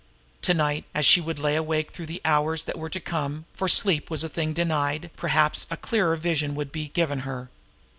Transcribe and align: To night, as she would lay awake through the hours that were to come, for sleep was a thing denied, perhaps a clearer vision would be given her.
To 0.41 0.55
night, 0.55 0.85
as 0.95 1.05
she 1.05 1.21
would 1.21 1.37
lay 1.37 1.55
awake 1.55 1.91
through 1.91 2.07
the 2.07 2.23
hours 2.25 2.63
that 2.63 2.79
were 2.79 2.89
to 2.89 2.99
come, 2.99 3.45
for 3.53 3.67
sleep 3.67 4.09
was 4.09 4.23
a 4.23 4.29
thing 4.29 4.51
denied, 4.51 5.11
perhaps 5.15 5.67
a 5.69 5.77
clearer 5.77 6.15
vision 6.15 6.55
would 6.55 6.71
be 6.71 6.87
given 6.87 7.19
her. 7.19 7.51